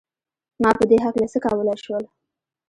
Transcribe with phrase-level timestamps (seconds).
[0.61, 2.03] ما په دې هکله څه کولای شول؟